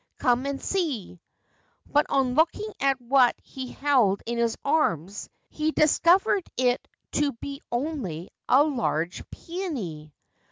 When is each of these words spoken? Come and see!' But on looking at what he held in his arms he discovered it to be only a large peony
Come 0.17 0.47
and 0.47 0.59
see!' 0.59 1.21
But 1.93 2.07
on 2.09 2.33
looking 2.33 2.73
at 2.79 2.99
what 2.99 3.35
he 3.43 3.67
held 3.67 4.23
in 4.25 4.39
his 4.39 4.57
arms 4.65 5.29
he 5.47 5.71
discovered 5.73 6.41
it 6.57 6.87
to 7.11 7.33
be 7.33 7.61
only 7.71 8.31
a 8.49 8.63
large 8.63 9.21
peony 9.29 10.11